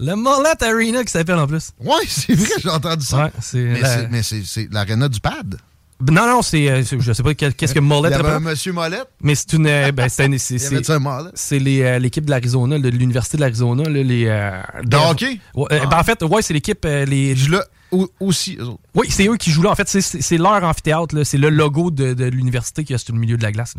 Le 0.00 0.14
Mollet 0.16 0.62
Arena 0.62 1.04
qui 1.04 1.12
s'appelle 1.12 1.38
en 1.38 1.47
plus. 1.47 1.71
Oui, 1.78 1.95
c'est 2.09 2.35
vrai, 2.35 2.49
j'ai 2.61 2.68
entendu 2.68 3.04
ça. 3.04 3.30
Ouais, 3.54 4.09
mais 4.11 4.23
c'est 4.23 4.68
l'arena 4.73 5.09
du 5.09 5.21
pad. 5.21 5.56
Non, 6.00 6.26
non, 6.26 6.43
c'est. 6.43 6.69
Euh, 6.69 6.83
je 6.83 7.12
sais 7.12 7.23
pas 7.23 7.35
qu'est-ce 7.35 7.73
que 7.73 7.81
Mollet 7.81 8.11
monsieur 8.41 8.73
Mollet? 8.73 9.03
Mais 9.23 9.35
c'est 9.35 9.55
une. 9.55 9.67
Euh, 9.67 9.93
ben, 9.93 10.09
c'est 10.11 10.29
C'est 10.37 11.83
euh, 11.83 11.99
l'équipe 11.99 12.25
de 12.25 12.31
l'Arizona, 12.31 12.79
de 12.79 12.88
l'Université 12.91 13.38
de 13.38 13.43
l'Arizona. 13.43 13.88
Les, 13.88 14.25
de 14.26 14.97
hockey? 14.97 15.41
Ben, 15.55 15.88
en 15.91 16.05
fait, 16.05 16.23
ouais, 16.23 16.43
c'est 16.43 16.53
l'équipe. 16.53 16.85
les... 16.85 17.35
Aussi. 18.21 18.59
Oui, 18.95 19.07
c'est 19.09 19.26
eux 19.26 19.37
qui 19.37 19.50
jouent 19.50 19.62
là. 19.62 19.71
En 19.71 19.75
fait, 19.75 19.88
c'est 19.88 20.38
leur 20.38 20.62
amphithéâtre. 20.62 21.23
C'est 21.25 21.38
le 21.38 21.49
logo 21.49 21.91
de, 21.91 22.12
de 22.12 22.25
l'université 22.26 22.85
qui 22.85 22.93
est 22.93 22.99
sur 22.99 23.15
le 23.15 23.21
milieu 23.21 23.38
de 23.38 23.43
la 23.43 23.53
glace. 23.53 23.75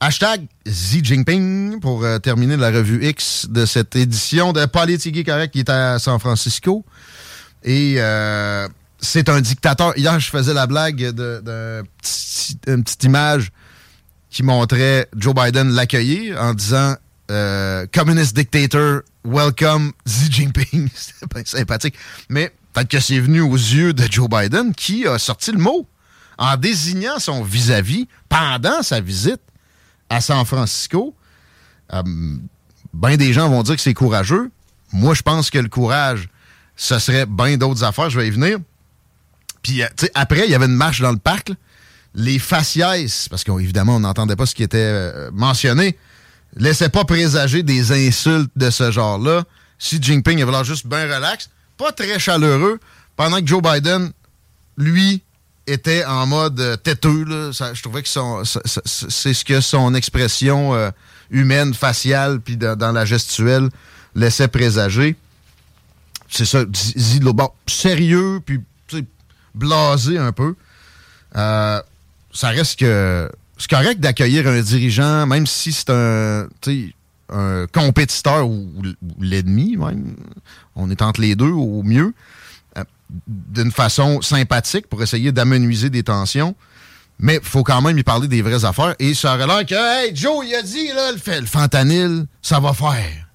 Hashtag 0.00 0.46
Xi 0.66 1.04
Jinping 1.04 1.78
pour 1.78 2.04
terminer 2.22 2.56
la 2.56 2.72
revue 2.72 3.06
X 3.06 3.46
de 3.48 3.64
cette 3.66 3.94
édition 3.94 4.52
de 4.52 4.66
Politique 4.66 5.24
Correct 5.24 5.52
qui 5.52 5.60
est 5.60 5.70
à 5.70 6.00
San 6.00 6.18
Francisco. 6.18 6.84
Et 7.62 7.98
c'est 9.04 9.28
un 9.28 9.40
dictateur. 9.40 9.96
Hier, 9.96 10.18
je 10.18 10.30
faisais 10.30 10.54
la 10.54 10.66
blague 10.66 10.96
d'une 10.96 11.84
petite 12.82 13.04
image 13.04 13.52
qui 14.30 14.42
montrait 14.42 15.08
Joe 15.16 15.34
Biden 15.34 15.70
l'accueillir 15.70 16.40
en 16.40 16.54
disant 16.54 16.96
euh, 17.30 17.86
Communist 17.92 18.34
dictator, 18.34 19.02
welcome 19.24 19.92
Xi 20.06 20.32
Jinping. 20.32 20.88
C'était 20.94 21.26
bien 21.32 21.44
sympathique. 21.44 21.94
Mais 22.28 22.52
peut-être 22.72 22.88
que 22.88 23.00
c'est 23.00 23.20
venu 23.20 23.40
aux 23.40 23.54
yeux 23.54 23.92
de 23.92 24.04
Joe 24.10 24.28
Biden 24.28 24.74
qui 24.74 25.06
a 25.06 25.18
sorti 25.18 25.52
le 25.52 25.58
mot 25.58 25.86
en 26.36 26.56
désignant 26.56 27.18
son 27.18 27.42
vis-à-vis 27.42 28.08
pendant 28.28 28.82
sa 28.82 29.00
visite 29.00 29.40
à 30.08 30.20
San 30.20 30.44
Francisco. 30.44 31.14
Euh, 31.92 32.02
ben 32.92 33.16
des 33.16 33.32
gens 33.32 33.48
vont 33.48 33.62
dire 33.62 33.76
que 33.76 33.82
c'est 33.82 33.94
courageux. 33.94 34.50
Moi, 34.92 35.14
je 35.14 35.22
pense 35.22 35.50
que 35.50 35.58
le 35.58 35.68
courage, 35.68 36.28
ce 36.76 36.98
serait 36.98 37.26
bien 37.26 37.56
d'autres 37.56 37.84
affaires. 37.84 38.10
Je 38.10 38.18
vais 38.18 38.28
y 38.28 38.30
venir. 38.30 38.58
Puis, 39.64 39.82
euh, 39.82 39.86
tu 39.96 40.04
sais, 40.04 40.12
après, 40.14 40.44
il 40.44 40.50
y 40.50 40.54
avait 40.54 40.66
une 40.66 40.76
marche 40.76 41.00
dans 41.00 41.10
le 41.10 41.18
parc. 41.18 41.50
Les 42.14 42.38
faciès, 42.38 43.28
parce 43.28 43.42
qu'évidemment, 43.42 43.96
on 43.96 44.00
n'entendait 44.00 44.36
pas 44.36 44.46
ce 44.46 44.54
qui 44.54 44.62
était 44.62 44.78
euh, 44.78 45.30
mentionné, 45.32 45.98
laissaient 46.54 46.90
pas 46.90 47.04
présager 47.04 47.64
des 47.64 47.90
insultes 47.90 48.52
de 48.54 48.70
ce 48.70 48.92
genre-là. 48.92 49.42
Xi 49.80 49.98
Jinping 50.00 50.40
avait 50.40 50.52
l'air 50.52 50.62
juste 50.62 50.86
bien 50.86 51.02
relax, 51.12 51.50
pas 51.76 51.90
très 51.90 52.20
chaleureux, 52.20 52.78
pendant 53.16 53.40
que 53.40 53.46
Joe 53.46 53.60
Biden, 53.60 54.12
lui, 54.76 55.22
était 55.66 56.04
en 56.04 56.26
mode 56.26 56.60
euh, 56.60 56.76
têteux. 56.76 57.24
je 57.50 57.82
trouvais 57.82 58.02
que 58.02 58.08
c'est 58.08 59.34
ce 59.34 59.44
que 59.44 59.60
son 59.60 59.94
expression 59.94 60.92
humaine, 61.30 61.74
faciale, 61.74 62.40
puis 62.40 62.56
dans 62.56 62.92
la 62.92 63.04
gestuelle 63.04 63.70
laissait 64.14 64.46
présager. 64.46 65.16
C'est 66.30 66.44
ça, 66.44 66.64
dit 66.64 67.20
bon, 67.20 67.50
sérieux, 67.66 68.40
puis 68.44 68.60
blasé 69.54 70.18
un 70.18 70.32
peu. 70.32 70.54
Euh, 71.36 71.80
ça 72.32 72.48
reste 72.48 72.78
que 72.78 73.30
c'est 73.58 73.70
correct 73.70 74.00
d'accueillir 74.00 74.46
un 74.46 74.60
dirigeant, 74.60 75.26
même 75.26 75.46
si 75.46 75.72
c'est 75.72 75.90
un, 75.90 76.46
un 77.32 77.66
compétiteur 77.72 78.48
ou, 78.48 78.68
l'ennemi, 79.20 79.76
même. 79.76 80.16
On 80.76 80.90
est 80.90 81.02
entre 81.02 81.20
les 81.20 81.36
deux 81.36 81.50
au 81.50 81.82
mieux, 81.82 82.14
euh, 82.76 82.84
d'une 83.28 83.70
façon 83.70 84.20
sympathique 84.22 84.88
pour 84.88 85.02
essayer 85.02 85.30
d'amenuiser 85.30 85.90
des 85.90 86.02
tensions. 86.02 86.56
Mais 87.20 87.36
il 87.36 87.48
faut 87.48 87.62
quand 87.62 87.80
même 87.80 87.96
y 87.96 88.02
parler 88.02 88.26
des 88.26 88.42
vraies 88.42 88.64
affaires. 88.64 88.96
Et 88.98 89.14
ça 89.14 89.34
aurait 89.34 89.46
l'air 89.46 89.64
que, 89.64 89.74
hey, 89.74 90.16
Joe, 90.16 90.44
il 90.44 90.54
a 90.54 90.62
dit, 90.62 90.88
là, 90.88 91.12
le, 91.12 91.40
le 91.40 91.46
fentanyl, 91.46 92.26
ça 92.42 92.58
va 92.58 92.72
faire. 92.72 93.28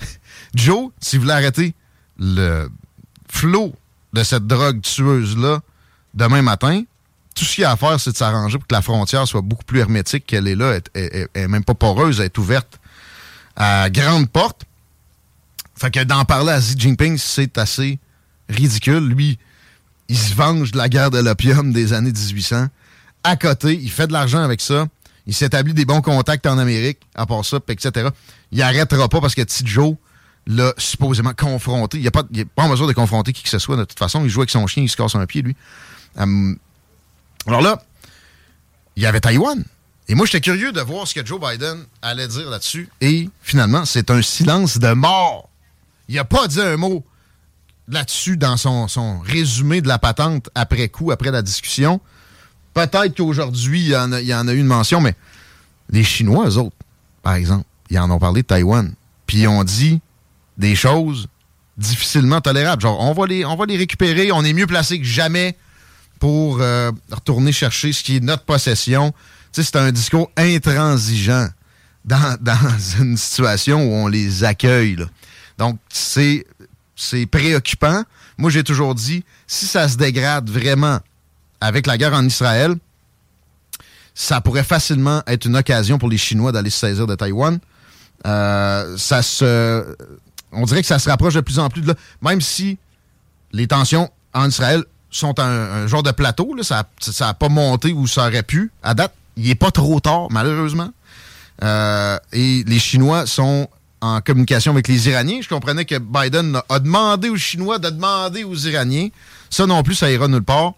Joe, 0.54 0.90
si 1.00 1.16
vous 1.16 1.22
voulez 1.22 1.34
arrêter 1.34 1.74
le 2.18 2.70
flot 3.28 3.74
de 4.14 4.22
cette 4.22 4.46
drogue 4.46 4.80
tueuse-là 4.80 5.60
demain 6.16 6.42
matin. 6.42 6.82
Tout 7.34 7.44
ce 7.44 7.54
qu'il 7.54 7.62
y 7.62 7.64
a 7.64 7.70
à 7.70 7.76
faire, 7.76 8.00
c'est 8.00 8.12
de 8.12 8.16
s'arranger 8.16 8.58
pour 8.58 8.66
que 8.66 8.74
la 8.74 8.82
frontière 8.82 9.28
soit 9.28 9.42
beaucoup 9.42 9.64
plus 9.64 9.80
hermétique 9.80 10.24
qu'elle 10.26 10.48
est 10.48 10.54
là. 10.54 10.78
Elle 10.94 11.28
est 11.34 11.48
même 11.48 11.64
pas 11.64 11.74
poreuse, 11.74 12.18
elle 12.18 12.26
est 12.26 12.38
ouverte 12.38 12.80
à 13.54 13.90
grande 13.90 14.28
porte. 14.28 14.64
Fait 15.76 15.90
que 15.90 16.02
d'en 16.02 16.24
parler 16.24 16.52
à 16.52 16.58
Xi 16.58 16.74
Jinping, 16.78 17.18
c'est 17.18 17.58
assez 17.58 17.98
ridicule. 18.48 19.06
Lui, 19.06 19.38
il 20.08 20.16
se 20.16 20.34
venge 20.34 20.72
de 20.72 20.78
la 20.78 20.88
guerre 20.88 21.10
de 21.10 21.18
l'opium 21.18 21.72
des 21.72 21.92
années 21.92 22.12
1800. 22.12 22.68
À 23.22 23.36
côté, 23.36 23.74
il 23.74 23.90
fait 23.90 24.06
de 24.06 24.12
l'argent 24.12 24.42
avec 24.42 24.62
ça. 24.62 24.86
Il 25.26 25.34
s'établit 25.34 25.74
des 25.74 25.84
bons 25.84 26.00
contacts 26.00 26.46
en 26.46 26.56
Amérique, 26.56 27.00
à 27.14 27.26
part 27.26 27.44
ça, 27.44 27.58
etc. 27.68 28.08
Il 28.52 28.62
arrêtera 28.62 29.08
pas 29.08 29.20
parce 29.20 29.34
que 29.34 29.42
Joe 29.64 29.96
l'a 30.46 30.72
supposément 30.78 31.34
confronté. 31.34 31.98
Il 31.98 32.04
n'est 32.04 32.10
pas, 32.10 32.22
pas 32.54 32.62
en 32.62 32.68
mesure 32.68 32.86
de 32.86 32.92
confronter 32.92 33.32
qui 33.32 33.42
que 33.42 33.48
ce 33.48 33.58
soit 33.58 33.76
de 33.76 33.84
toute 33.84 33.98
façon. 33.98 34.24
Il 34.24 34.30
joue 34.30 34.40
avec 34.40 34.50
son 34.50 34.66
chien, 34.66 34.84
il 34.84 34.88
se 34.88 34.96
casse 34.96 35.16
un 35.16 35.26
pied, 35.26 35.42
lui. 35.42 35.56
Alors 36.16 37.62
là, 37.62 37.82
il 38.96 39.02
y 39.02 39.06
avait 39.06 39.20
Taïwan. 39.20 39.62
Et 40.08 40.14
moi, 40.14 40.26
j'étais 40.26 40.40
curieux 40.40 40.72
de 40.72 40.80
voir 40.80 41.06
ce 41.06 41.14
que 41.14 41.24
Joe 41.24 41.40
Biden 41.40 41.84
allait 42.00 42.28
dire 42.28 42.48
là-dessus. 42.48 42.88
Et 43.00 43.28
finalement, 43.42 43.84
c'est 43.84 44.10
un 44.10 44.22
silence 44.22 44.78
de 44.78 44.92
mort. 44.92 45.48
Il 46.08 46.14
n'a 46.14 46.24
pas 46.24 46.46
dit 46.46 46.60
un 46.60 46.76
mot 46.76 47.04
là-dessus 47.88 48.36
dans 48.36 48.56
son, 48.56 48.88
son 48.88 49.18
résumé 49.18 49.80
de 49.80 49.88
la 49.88 49.98
patente 49.98 50.48
après 50.54 50.88
coup, 50.88 51.10
après 51.10 51.30
la 51.30 51.42
discussion. 51.42 52.00
Peut-être 52.72 53.16
qu'aujourd'hui, 53.16 53.80
il 53.80 53.88
y, 53.88 53.96
en 53.96 54.12
a, 54.12 54.20
il 54.20 54.26
y 54.26 54.34
en 54.34 54.46
a 54.46 54.52
eu 54.52 54.58
une 54.58 54.66
mention, 54.66 55.00
mais 55.00 55.14
les 55.90 56.04
Chinois, 56.04 56.48
eux 56.48 56.58
autres, 56.58 56.76
par 57.22 57.34
exemple, 57.34 57.64
ils 57.90 57.98
en 57.98 58.10
ont 58.10 58.18
parlé 58.18 58.42
de 58.42 58.46
Taïwan. 58.46 58.94
Puis 59.26 59.38
ils 59.38 59.48
ont 59.48 59.64
dit 59.64 60.00
des 60.56 60.76
choses 60.76 61.26
difficilement 61.76 62.40
tolérables. 62.40 62.82
Genre, 62.82 63.00
on 63.00 63.12
va 63.12 63.26
les, 63.26 63.44
on 63.44 63.56
va 63.56 63.66
les 63.66 63.76
récupérer, 63.76 64.30
on 64.30 64.44
est 64.44 64.52
mieux 64.52 64.66
placé 64.66 64.98
que 64.98 65.04
jamais 65.04 65.56
pour 66.18 66.60
euh, 66.60 66.90
retourner 67.10 67.52
chercher 67.52 67.92
ce 67.92 68.02
qui 68.02 68.16
est 68.16 68.20
notre 68.20 68.44
possession. 68.44 69.12
C'est 69.52 69.76
un 69.76 69.90
discours 69.92 70.30
intransigeant 70.36 71.48
dans, 72.04 72.38
une 73.00 73.16
situation 73.16 73.82
où 73.82 73.94
on 73.94 74.08
les 74.08 74.44
accueille. 74.44 74.96
Donc, 75.58 75.78
c'est, 75.88 76.46
c'est 76.94 77.26
préoccupant. 77.26 78.04
Moi, 78.38 78.50
j'ai 78.50 78.62
toujours 78.62 78.94
dit, 78.94 79.24
si 79.46 79.66
ça 79.66 79.88
se 79.88 79.96
dégrade 79.96 80.50
vraiment 80.50 81.00
avec 81.60 81.86
la 81.86 81.96
guerre 81.96 82.12
en 82.12 82.24
Israël, 82.24 82.74
ça 84.14 84.40
pourrait 84.40 84.64
facilement 84.64 85.22
être 85.26 85.46
une 85.46 85.56
occasion 85.56 85.98
pour 85.98 86.08
les 86.08 86.18
Chinois 86.18 86.52
d'aller 86.52 86.70
se 86.70 86.78
saisir 86.78 87.06
de 87.06 87.14
Taïwan. 87.14 87.58
Euh, 88.26 88.96
ça 88.96 89.22
se, 89.22 89.96
on 90.52 90.64
dirait 90.64 90.80
que 90.80 90.88
ça 90.88 90.98
se 90.98 91.08
rapproche 91.08 91.34
de 91.34 91.40
plus 91.40 91.58
en 91.58 91.68
plus 91.68 91.82
de 91.82 91.88
là, 91.88 91.94
même 92.22 92.40
si 92.40 92.78
les 93.52 93.66
tensions 93.66 94.10
en 94.32 94.48
Israël 94.48 94.84
sont 95.10 95.38
un, 95.38 95.86
genre 95.86 96.02
de 96.02 96.10
plateau, 96.10 96.54
là, 96.54 96.62
ça 96.62 96.86
n'a 97.20 97.34
pas 97.34 97.48
monté 97.48 97.92
où 97.92 98.06
ça 98.06 98.26
aurait 98.26 98.42
pu. 98.42 98.70
À 98.82 98.94
date, 98.94 99.14
il 99.36 99.46
n'est 99.48 99.54
pas 99.54 99.70
trop 99.70 100.00
tard, 100.00 100.28
malheureusement. 100.30 100.90
Euh, 101.62 102.18
et 102.32 102.64
les 102.66 102.78
Chinois 102.78 103.26
sont 103.26 103.68
en 104.00 104.20
communication 104.20 104.72
avec 104.72 104.88
les 104.88 105.08
Iraniens. 105.08 105.40
Je 105.40 105.48
comprenais 105.48 105.84
que 105.84 105.98
Biden 105.98 106.60
a 106.68 106.78
demandé 106.78 107.28
aux 107.28 107.36
Chinois 107.36 107.78
de 107.78 107.90
demander 107.90 108.44
aux 108.44 108.56
Iraniens. 108.56 109.08
Ça 109.50 109.66
non 109.66 109.82
plus, 109.82 109.94
ça 109.94 110.10
ira 110.10 110.28
nulle 110.28 110.42
part. 110.42 110.74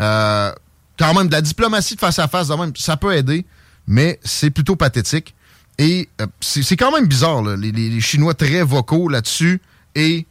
Euh, 0.00 0.52
quand 0.98 1.14
même, 1.14 1.28
de 1.28 1.32
la 1.32 1.40
diplomatie 1.40 1.94
de 1.94 2.00
face 2.00 2.18
à 2.18 2.28
face, 2.28 2.50
ça 2.76 2.96
peut 2.96 3.14
aider, 3.16 3.44
mais 3.86 4.20
c'est 4.22 4.50
plutôt 4.50 4.76
pathétique. 4.76 5.34
Et 5.78 6.08
euh, 6.20 6.26
c'est 6.40 6.76
quand 6.76 6.92
même 6.92 7.06
bizarre, 7.06 7.42
les, 7.42 7.72
les, 7.72 8.00
Chinois 8.00 8.34
très 8.34 8.62
vocaux 8.62 9.08
là-dessus 9.08 9.60
et 9.96 10.26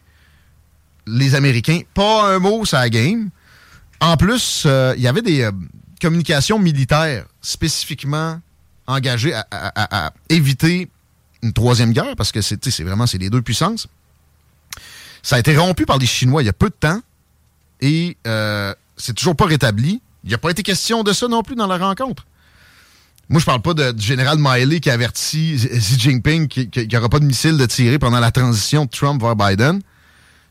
les 1.08 1.36
Américains, 1.36 1.82
pas 1.94 2.34
un 2.34 2.40
mot 2.40 2.66
sur 2.66 2.78
la 2.78 2.90
game. 2.90 3.30
En 4.00 4.18
plus, 4.18 4.64
euh, 4.66 4.94
il 4.98 5.04
y 5.04 5.08
avait 5.08 5.22
des 5.22 5.42
euh, 5.42 5.52
communications 6.02 6.60
militaires 6.60 7.26
spécifiquement 7.42 8.40
engagées 8.88 9.34
à, 9.34 10.14
éviter 10.28 10.90
une 11.42 11.54
troisième 11.54 11.94
guerre, 11.94 12.16
parce 12.18 12.34
que 12.34 12.42
c'est 12.42 12.84
vraiment 12.84 13.06
les 13.14 13.30
deux 13.30 13.42
puissances. 13.42 13.88
Ça 15.22 15.38
a 15.38 15.40
été 15.40 15.56
rompu 15.56 15.86
par 15.86 15.98
les 15.98 16.06
Chinois 16.06 16.44
il 16.44 16.48
y 16.48 16.50
a 16.50 16.54
peu 16.54 16.68
de 16.68 16.76
temps 16.78 17.00
et 17.80 18.18
c'est 18.98 19.14
toujours 19.14 19.38
pas 19.38 19.46
rétabli. 19.46 20.02
Il 20.26 20.28
n'y 20.28 20.34
a 20.34 20.38
pas 20.38 20.52
été 20.52 20.64
question 20.64 21.04
de 21.04 21.14
ça 21.14 21.30
non 21.30 21.44
plus 21.44 21.56
dans 21.56 21.68
la 21.68 21.78
rencontre. 21.78 22.26
Moi, 23.30 23.40
je 23.40 23.46
parle 23.46 23.62
pas 23.62 23.74
du 23.74 24.06
général 24.06 24.38
Miley 24.40 24.80
qui 24.80 24.90
avertit 24.90 25.56
Xi 25.56 26.00
Jinping 26.00 26.48
qu'il 26.48 26.88
n'y 26.88 26.98
aura 26.98 27.10
pas 27.10 27.20
de 27.20 27.26
missiles 27.26 27.58
de 27.58 27.66
tirer 27.66 28.00
pendant 28.00 28.20
la 28.20 28.32
transition 28.32 28.86
de 28.86 28.90
Trump 28.90 29.22
vers 29.22 29.36
Biden. 29.36 29.82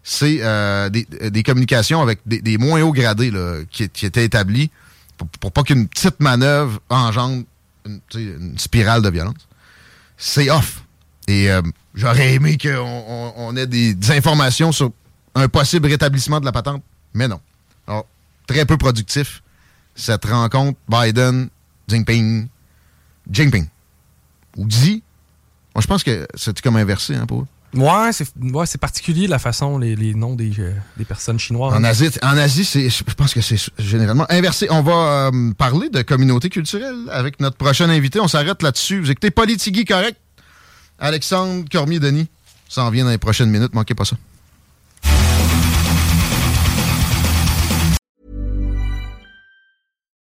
C'est 0.04 0.38
euh, 0.40 0.88
des, 0.90 1.42
communications 1.44 2.02
avec 2.02 2.20
des, 2.26 2.58
moins 2.58 2.82
hauts 2.82 2.92
gradés 2.92 3.32
qui, 3.70 3.84
étaient 3.84 4.24
établies 4.24 4.70
pour, 5.40 5.52
pas 5.52 5.62
qu'une 5.62 5.86
petite 5.86 6.18
manœuvre 6.18 6.80
engendre 6.88 7.44
une, 8.14 8.58
spirale 8.58 9.02
de 9.02 9.10
violence. 9.10 9.48
C'est 10.16 10.50
off. 10.50 10.82
Et 11.28 11.50
euh, 11.50 11.62
j'aurais 11.94 12.34
aimé 12.34 12.58
qu'on 12.58 12.68
on, 12.78 13.32
on 13.36 13.56
ait 13.56 13.66
des, 13.66 14.10
informations 14.10 14.72
sur 14.72 14.90
un 15.34 15.48
possible 15.48 15.86
rétablissement 15.86 16.40
de 16.40 16.44
la 16.44 16.52
patente, 16.52 16.82
mais 17.14 17.28
non. 17.28 17.40
Alors, 17.86 18.06
très 18.46 18.66
peu 18.66 18.76
productif, 18.76 19.42
cette 19.94 20.24
rencontre 20.24 20.78
Biden, 20.88 21.48
Jinping, 21.88 22.48
Jinping. 23.30 23.66
Ou 24.56 24.66
Xi. 24.66 25.02
Je 25.78 25.86
pense 25.86 26.02
que 26.02 26.26
c'est 26.34 26.60
comme 26.60 26.76
inversé 26.76 27.14
hein, 27.14 27.26
pour. 27.26 27.46
Ouais, 27.74 28.12
c'est 28.12 28.28
ouais, 28.36 28.66
particulier 28.78 29.26
la 29.26 29.38
façon, 29.38 29.78
les, 29.78 29.96
les 29.96 30.12
noms 30.12 30.34
des, 30.34 30.52
euh, 30.58 30.74
des, 30.98 31.06
personnes 31.06 31.38
chinoises. 31.38 31.74
En 31.74 31.82
Asie, 31.84 32.10
en 32.22 32.36
Asie 32.36 32.64
je 32.64 33.14
pense 33.14 33.32
que 33.32 33.40
c'est 33.40 33.56
généralement 33.78 34.26
inversé. 34.28 34.66
On 34.70 34.82
va 34.82 35.30
euh, 35.32 35.52
parler 35.54 35.88
de 35.88 36.02
communauté 36.02 36.50
culturelle 36.50 37.08
avec 37.10 37.40
notre 37.40 37.56
prochain 37.56 37.88
invité. 37.88 38.20
On 38.20 38.28
s'arrête 38.28 38.62
là-dessus. 38.62 39.00
Vous 39.00 39.10
écoutez 39.10 39.30
Politigui 39.30 39.86
Correct? 39.86 40.18
Alexandre 40.98 41.64
Cormier-Denis 41.72 42.28
s'en 42.68 42.90
vient 42.90 43.04
dans 43.04 43.10
les 43.10 43.18
prochaines 43.18 43.50
minutes. 43.50 43.74
Manquez 43.74 43.94
pas 43.94 44.04
ça. 44.04 44.16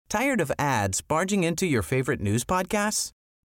Tired 0.09 0.41
of 0.41 0.51
ads 0.59 1.01
barging 1.01 1.45
into 1.45 1.65
your 1.65 1.83
favorite 1.83 2.21
news 2.21 2.45
podcasts? 2.45 3.16